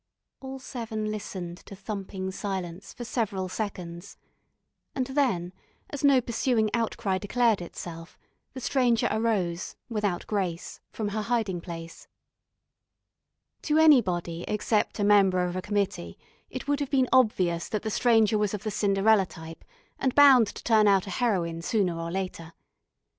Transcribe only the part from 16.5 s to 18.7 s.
would have been obvious that the Stranger was of